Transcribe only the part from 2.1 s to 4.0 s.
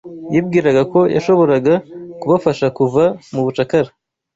kubafasha kuva mu bucakara.